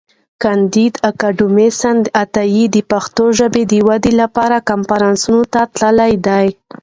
[0.43, 6.47] کانديد اکاډميسن عطایي د پښتو ژبي د ودي لپاره کنفرانسونو ته تللی دی.